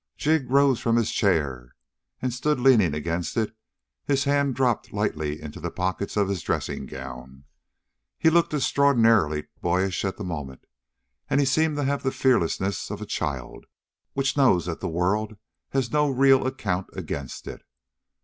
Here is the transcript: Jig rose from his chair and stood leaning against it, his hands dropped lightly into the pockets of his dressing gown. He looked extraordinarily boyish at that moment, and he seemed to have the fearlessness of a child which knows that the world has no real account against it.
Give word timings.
Jig 0.17 0.49
rose 0.49 0.79
from 0.79 0.95
his 0.95 1.11
chair 1.11 1.75
and 2.23 2.33
stood 2.33 2.59
leaning 2.59 2.95
against 2.95 3.37
it, 3.37 3.55
his 4.03 4.23
hands 4.23 4.55
dropped 4.55 4.91
lightly 4.91 5.39
into 5.39 5.59
the 5.59 5.69
pockets 5.69 6.17
of 6.17 6.27
his 6.27 6.41
dressing 6.41 6.87
gown. 6.87 7.43
He 8.17 8.31
looked 8.31 8.51
extraordinarily 8.51 9.45
boyish 9.61 10.03
at 10.03 10.17
that 10.17 10.23
moment, 10.23 10.65
and 11.29 11.39
he 11.39 11.45
seemed 11.45 11.75
to 11.75 11.83
have 11.83 12.01
the 12.01 12.11
fearlessness 12.11 12.89
of 12.89 12.99
a 12.99 13.05
child 13.05 13.67
which 14.13 14.35
knows 14.35 14.65
that 14.65 14.79
the 14.79 14.89
world 14.89 15.37
has 15.69 15.91
no 15.91 16.09
real 16.09 16.47
account 16.47 16.87
against 16.93 17.45
it. 17.45 17.61